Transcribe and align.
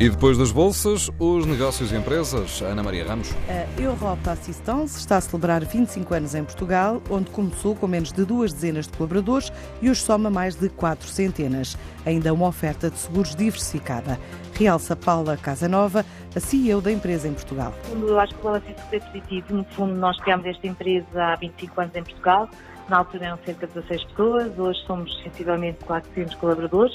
E 0.00 0.08
depois 0.08 0.38
das 0.38 0.52
bolsas, 0.52 1.10
os 1.18 1.44
negócios 1.44 1.90
e 1.90 1.96
empresas. 1.96 2.62
Ana 2.62 2.84
Maria 2.84 3.04
Ramos. 3.04 3.34
A 3.48 3.80
Europa 3.80 4.30
Assistance 4.30 4.96
está 4.96 5.16
a 5.16 5.20
celebrar 5.20 5.64
25 5.64 6.14
anos 6.14 6.36
em 6.36 6.44
Portugal, 6.44 7.02
onde 7.10 7.28
começou 7.32 7.74
com 7.74 7.88
menos 7.88 8.12
de 8.12 8.24
duas 8.24 8.52
dezenas 8.52 8.86
de 8.86 8.96
colaboradores 8.96 9.52
e 9.82 9.90
hoje 9.90 10.00
soma 10.00 10.30
mais 10.30 10.54
de 10.54 10.68
quatro 10.68 11.08
centenas. 11.08 11.76
Ainda 12.06 12.32
uma 12.32 12.46
oferta 12.46 12.88
de 12.88 12.96
seguros 12.96 13.34
diversificada. 13.34 14.20
Realça 14.54 14.94
Paula 14.94 15.36
Casanova, 15.36 16.06
a 16.32 16.38
CEO 16.38 16.80
da 16.80 16.92
empresa 16.92 17.26
em 17.26 17.34
Portugal. 17.34 17.74
Eu 17.90 18.20
acho 18.20 18.32
que 18.36 18.40
o 18.40 18.44
balanço 18.44 18.66
é 18.92 19.00
positivo. 19.00 19.52
No 19.52 19.64
fundo, 19.64 19.94
nós 19.94 20.16
criámos 20.20 20.46
esta 20.46 20.64
empresa 20.64 21.24
há 21.24 21.34
25 21.34 21.80
anos 21.80 21.96
em 21.96 22.04
Portugal. 22.04 22.48
Na 22.88 22.98
altura 22.98 23.26
eram 23.26 23.38
cerca 23.44 23.66
de 23.66 23.74
16 23.74 24.04
pessoas, 24.04 24.58
hoje 24.58 24.80
somos 24.86 25.22
sensivelmente 25.24 25.84
400 25.84 26.36
colaboradores 26.36 26.94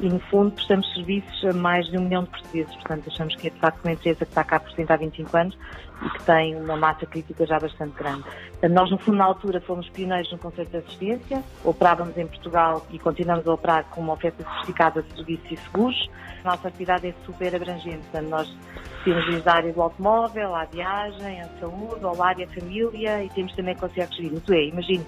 e, 0.00 0.08
no 0.08 0.18
fundo, 0.18 0.52
prestamos 0.52 0.92
serviços 0.94 1.44
a 1.44 1.52
mais 1.52 1.86
de 1.86 1.98
um 1.98 2.02
milhão 2.02 2.24
de 2.24 2.30
portugueses. 2.30 2.74
Portanto, 2.76 3.04
achamos 3.08 3.36
que 3.36 3.48
é, 3.48 3.50
de 3.50 3.58
facto, 3.58 3.84
uma 3.84 3.92
empresa 3.92 4.18
que 4.18 4.30
está 4.30 4.42
cá 4.42 4.58
presente 4.58 4.92
há 4.92 4.96
25 4.96 5.36
anos 5.36 5.58
e 6.02 6.10
que 6.10 6.22
tem 6.24 6.56
uma 6.56 6.76
massa 6.76 7.04
crítica 7.04 7.46
já 7.46 7.58
bastante 7.58 7.94
grande. 7.96 8.24
Nós, 8.70 8.90
no 8.90 8.98
fundo, 8.98 9.18
na 9.18 9.24
altura, 9.24 9.60
fomos 9.60 9.88
pioneiros 9.90 10.32
no 10.32 10.38
conceito 10.38 10.70
de 10.70 10.78
assistência, 10.78 11.44
operávamos 11.62 12.16
em 12.16 12.26
Portugal 12.26 12.86
e 12.90 12.98
continuamos 12.98 13.46
a 13.46 13.52
operar 13.52 13.84
com 13.90 14.00
uma 14.00 14.14
oferta 14.14 14.42
sofisticada 14.42 15.02
de 15.02 15.14
serviços 15.14 15.52
e 15.52 15.56
seguros. 15.58 16.10
A 16.44 16.50
nossa 16.50 16.68
atividade 16.68 17.06
é 17.06 17.14
super 17.26 17.54
abrangente, 17.54 18.00
portanto, 18.10 18.28
nós 18.28 18.56
temos 19.04 19.26
desde 19.26 19.48
a 19.48 19.52
área 19.52 19.72
do 19.72 19.82
automóvel, 19.82 20.54
à 20.54 20.64
viagem, 20.64 21.42
à 21.42 21.48
saúde, 21.60 22.04
ao 22.04 22.16
lar 22.16 22.38
e 22.38 22.44
à 22.44 22.48
família 22.48 23.22
e 23.22 23.28
temos 23.30 23.54
também 23.54 23.74
conciertos 23.76 24.16
de 24.16 24.22
vida. 24.22 24.36
Isto 24.36 24.52
é, 24.54 24.64
imagino, 24.64 25.06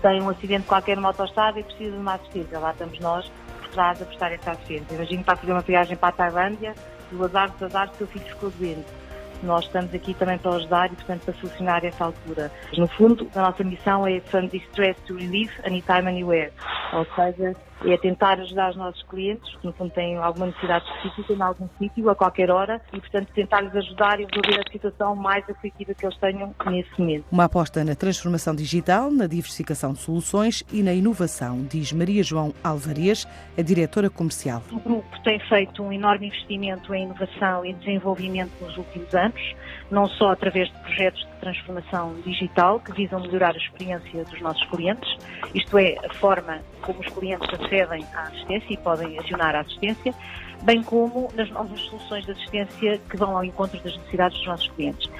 tem 0.00 0.22
um 0.22 0.28
acidente 0.28 0.66
qualquer 0.66 0.96
numa 0.96 1.08
autostrada 1.08 1.60
e 1.60 1.62
precisa 1.62 1.92
de 1.92 1.98
uma 1.98 2.14
assistência. 2.14 2.58
Lá 2.58 2.72
estamos 2.72 2.98
nós 3.00 3.30
atrás 3.72 4.02
a 4.02 4.04
prestar 4.04 4.32
essa 4.32 4.52
assistência. 4.52 4.94
Imagino 4.94 5.16
que 5.16 5.22
está 5.22 5.32
a 5.32 5.36
fazer 5.36 5.52
uma 5.52 5.60
viagem 5.60 5.96
para 5.96 6.08
a 6.10 6.12
Tailândia 6.12 6.74
e 7.10 7.14
o 7.16 7.24
azar 7.24 7.50
dos 7.50 7.62
azares, 7.62 7.96
seu 7.96 8.06
filho 8.06 8.24
ficou 8.26 8.50
doente. 8.50 8.86
Nós 9.42 9.64
estamos 9.64 9.92
aqui 9.92 10.14
também 10.14 10.38
para 10.38 10.54
ajudar 10.54 10.92
e, 10.92 10.94
portanto, 10.94 11.22
para 11.24 11.34
solucionar 11.34 11.84
essa 11.84 12.04
altura. 12.04 12.52
No 12.76 12.86
fundo, 12.86 13.28
a 13.34 13.40
nossa 13.40 13.64
missão 13.64 14.06
é 14.06 14.20
From 14.20 14.46
Distress 14.46 14.96
to 15.06 15.16
Relief 15.16 15.52
Anytime, 15.66 16.08
Anywhere. 16.08 16.52
Ou 16.92 17.04
seja, 17.16 17.56
é 17.86 17.96
tentar 17.96 18.38
ajudar 18.40 18.70
os 18.70 18.76
nossos 18.76 19.02
clientes, 19.04 19.54
que 19.56 19.66
no 19.66 19.72
fundo 19.72 19.90
têm 19.90 20.16
alguma 20.16 20.46
necessidade 20.46 20.84
específica 20.86 21.32
em 21.32 21.42
algum 21.42 21.68
sítio, 21.78 22.10
a 22.10 22.14
qualquer 22.14 22.50
hora, 22.50 22.80
e 22.92 23.00
portanto 23.00 23.28
tentar-lhes 23.34 23.74
ajudar 23.74 24.20
e 24.20 24.26
resolver 24.26 24.60
a 24.66 24.72
situação 24.72 25.16
mais 25.16 25.48
aflitiva 25.48 25.94
que 25.94 26.04
eles 26.04 26.16
tenham 26.18 26.54
nesse 26.66 26.90
momento. 26.98 27.24
Uma 27.30 27.44
aposta 27.44 27.84
na 27.84 27.94
transformação 27.94 28.54
digital, 28.54 29.10
na 29.10 29.26
diversificação 29.26 29.92
de 29.92 30.00
soluções 30.00 30.62
e 30.72 30.82
na 30.82 30.92
inovação, 30.92 31.64
diz 31.64 31.92
Maria 31.92 32.22
João 32.22 32.54
Alvarez, 32.62 33.26
a 33.56 33.62
diretora 33.62 34.08
comercial. 34.10 34.62
O 34.70 34.80
grupo 34.80 35.22
tem 35.22 35.38
feito 35.40 35.82
um 35.82 35.92
enorme 35.92 36.26
investimento 36.26 36.94
em 36.94 37.04
inovação 37.04 37.64
e 37.64 37.72
desenvolvimento 37.74 38.52
nos 38.60 38.76
últimos 38.76 39.14
anos, 39.14 39.54
não 39.90 40.06
só 40.08 40.32
através 40.32 40.68
de 40.68 40.78
projetos 40.80 41.20
de 41.20 41.40
transformação 41.40 42.14
digital 42.24 42.80
que 42.80 42.92
visam 42.92 43.20
melhorar 43.20 43.54
a 43.54 43.58
experiência 43.58 44.24
dos 44.24 44.40
nossos 44.40 44.64
clientes, 44.68 45.16
isto 45.54 45.76
é, 45.78 45.96
a 46.04 46.14
forma 46.14 46.60
como 46.82 47.00
os 47.00 47.08
clientes 47.08 47.48
acedem 47.72 48.06
à 48.14 48.22
assistência 48.24 48.74
e 48.74 48.76
podem 48.76 49.18
acionar 49.18 49.54
a 49.54 49.60
assistência, 49.60 50.14
bem 50.62 50.82
como 50.82 51.28
nas 51.34 51.50
novas 51.50 51.80
soluções 51.80 52.24
de 52.26 52.32
assistência 52.32 52.98
que 52.98 53.16
vão 53.16 53.36
ao 53.36 53.44
encontro 53.44 53.80
das 53.80 53.96
necessidades 53.96 54.38
dos 54.38 54.46
nossos 54.46 54.68
clientes. 54.68 55.10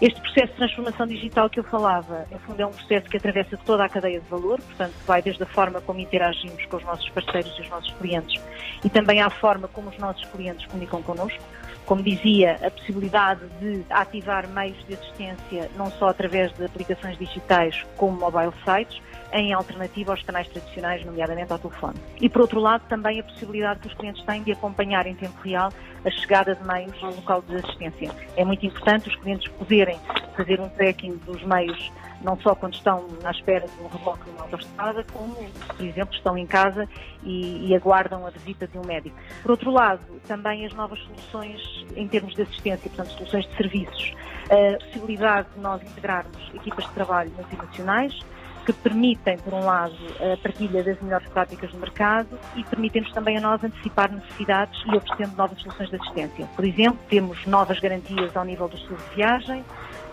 Este 0.00 0.20
processo 0.20 0.48
de 0.48 0.56
transformação 0.56 1.06
digital 1.06 1.48
que 1.48 1.60
eu 1.60 1.64
falava, 1.64 2.26
no 2.30 2.38
fundo, 2.40 2.60
é 2.60 2.66
um 2.66 2.72
processo 2.72 3.08
que 3.08 3.16
atravessa 3.16 3.56
toda 3.64 3.84
a 3.84 3.88
cadeia 3.88 4.20
de 4.20 4.28
valor, 4.28 4.60
portanto, 4.60 4.94
vai 5.06 5.22
desde 5.22 5.42
a 5.42 5.46
forma 5.46 5.80
como 5.80 6.00
interagimos 6.00 6.64
com 6.66 6.76
os 6.76 6.84
nossos 6.84 7.08
parceiros 7.10 7.56
e 7.58 7.62
os 7.62 7.70
nossos 7.70 7.92
clientes 7.94 8.42
e 8.84 8.90
também 8.90 9.22
à 9.22 9.30
forma 9.30 9.68
como 9.68 9.88
os 9.88 9.98
nossos 9.98 10.24
clientes 10.26 10.66
comunicam 10.66 11.02
connosco. 11.02 11.42
Como 11.86 12.02
dizia, 12.02 12.58
a 12.64 12.70
possibilidade 12.70 13.40
de 13.60 13.84
ativar 13.90 14.48
meios 14.48 14.78
de 14.86 14.94
assistência 14.94 15.70
não 15.76 15.90
só 15.90 16.08
através 16.08 16.52
de 16.52 16.64
aplicações 16.64 17.18
digitais 17.18 17.84
como 17.96 18.18
mobile 18.18 18.52
sites, 18.64 19.02
em 19.32 19.52
alternativa 19.52 20.12
aos 20.12 20.22
canais 20.22 20.46
tradicionais, 20.48 21.04
nomeadamente 21.04 21.52
ao 21.52 21.58
telefone. 21.58 21.98
E, 22.20 22.28
por 22.28 22.42
outro 22.42 22.60
lado, 22.60 22.82
também 22.88 23.18
a 23.18 23.24
possibilidade 23.24 23.80
que 23.80 23.86
os 23.88 23.94
clientes 23.94 24.22
têm 24.24 24.42
de 24.42 24.52
acompanhar 24.52 25.06
em 25.06 25.14
tempo 25.14 25.40
real 25.42 25.72
a 26.04 26.10
chegada 26.10 26.54
de 26.54 26.64
meios 26.66 27.02
ao 27.02 27.12
local 27.12 27.42
de 27.42 27.56
assistência. 27.56 28.10
É 28.36 28.44
muito 28.44 28.64
importante 28.66 29.08
os 29.08 29.16
clientes 29.16 29.50
poderem 29.52 29.98
fazer 30.32 30.60
um 30.60 30.68
tracking 30.68 31.16
dos 31.26 31.42
meios, 31.44 31.92
não 32.22 32.38
só 32.40 32.54
quando 32.54 32.74
estão 32.74 33.06
à 33.24 33.30
espera 33.30 33.66
de 33.66 33.82
um 33.82 33.88
reboque 33.88 34.30
numa 34.30 34.42
autostrada, 34.42 35.04
como, 35.12 35.34
por 35.34 35.84
exemplo, 35.84 36.14
estão 36.14 36.38
em 36.38 36.46
casa 36.46 36.88
e, 37.22 37.68
e 37.68 37.74
aguardam 37.74 38.26
a 38.26 38.30
visita 38.30 38.66
de 38.66 38.78
um 38.78 38.84
médico. 38.84 39.16
Por 39.42 39.52
outro 39.52 39.70
lado, 39.70 40.02
também 40.26 40.64
as 40.64 40.72
novas 40.72 40.98
soluções 41.00 41.60
em 41.96 42.06
termos 42.08 42.34
de 42.34 42.42
assistência, 42.42 42.90
portanto, 42.90 43.12
soluções 43.16 43.46
de 43.46 43.56
serviços, 43.56 44.14
a 44.50 44.84
possibilidade 44.84 45.48
de 45.54 45.60
nós 45.60 45.82
integrarmos 45.82 46.50
equipas 46.54 46.84
de 46.84 46.90
trabalho 46.92 47.30
multinacionais, 47.36 48.20
que 48.64 48.72
permitem, 48.72 49.38
por 49.38 49.52
um 49.54 49.64
lado, 49.64 49.94
a 50.20 50.36
partilha 50.36 50.82
das 50.82 51.00
melhores 51.00 51.26
práticas 51.28 51.70
do 51.72 51.78
mercado 51.78 52.38
e 52.56 52.62
permitem-nos 52.64 53.12
também 53.12 53.36
a 53.36 53.40
nós 53.40 53.62
antecipar 53.62 54.10
necessidades 54.12 54.80
e 54.86 54.96
oferecendo 54.96 55.36
novas 55.36 55.60
soluções 55.60 55.90
de 55.90 55.96
assistência. 55.96 56.46
Por 56.54 56.64
exemplo, 56.64 56.98
temos 57.08 57.44
novas 57.46 57.80
garantias 57.80 58.36
ao 58.36 58.44
nível 58.44 58.68
do 58.68 58.78
seguro 58.78 59.02
de 59.10 59.16
viagem, 59.16 59.64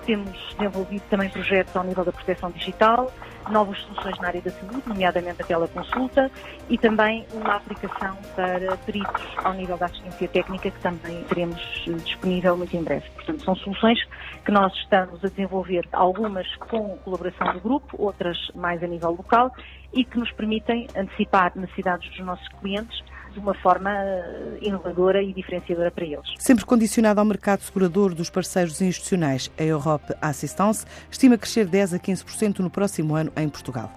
temos 0.10 0.56
desenvolvido 0.58 1.04
também 1.08 1.30
projetos 1.30 1.76
ao 1.76 1.84
nível 1.84 2.04
da 2.04 2.12
proteção 2.12 2.50
digital, 2.50 3.12
novas 3.52 3.78
soluções 3.82 4.18
na 4.18 4.30
área 4.30 4.42
da 4.42 4.50
saúde, 4.50 4.82
nomeadamente 4.88 5.40
a 5.40 5.46
teleconsulta, 5.46 6.32
e 6.68 6.80
também 6.80 7.28
uma 7.32 7.58
aplicação 7.58 8.18
para 8.36 8.76
peritos 8.78 9.24
ao 9.44 9.54
nível 9.54 9.78
da 9.78 9.86
assistência 9.86 10.28
técnica 10.28 10.72
que 10.72 10.80
também 10.80 11.24
teremos 11.26 11.62
disponível 12.04 12.58
muito 12.58 12.76
em 12.76 12.84
breve. 12.84 13.08
Portanto, 13.12 13.44
são 13.44 13.56
soluções 13.58 14.00
que 14.44 14.52
nós 14.52 14.74
estamos 14.78 15.24
a 15.24 15.28
desenvolver, 15.28 15.88
algumas 15.92 16.48
com 16.56 16.98
colaboração 16.98 17.54
do 17.54 17.60
grupo, 17.60 17.96
outras 18.02 18.36
mais 18.56 18.82
a 18.82 18.88
nível 18.88 19.12
local, 19.12 19.52
e 19.94 20.04
que 20.04 20.18
nos 20.18 20.32
permitem 20.32 20.88
antecipar 20.96 21.52
necessidades 21.56 22.10
dos 22.10 22.26
nossos 22.26 22.48
clientes 22.60 23.00
de 23.32 23.40
uma 23.40 23.54
forma 23.54 23.92
eh, 23.92 24.60
inovadora 24.62 25.22
e 25.22 25.34
diferenciadora 25.34 25.92
para 25.92 26.06
eles. 26.06 26.28
Sempre 26.38 26.66
condicionado 26.66 27.20
ao 27.20 27.26
mercado 27.26 27.62
segurador 27.62 28.14
dos 28.14 28.30
parceiros 28.30 28.82
institucionais, 28.82 29.52
a 29.58 29.64
Europe 29.64 30.14
Assistance 30.22 30.86
estima 31.10 31.38
crescer 31.38 31.66
10 31.66 31.94
a 31.94 32.00
15% 32.00 32.60
no 32.60 32.70
próximo 32.70 33.16
ano 33.16 33.32
em 33.36 33.48
Portugal. 33.48 33.92